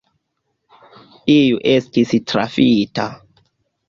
[1.33, 3.07] Iu estis trafita.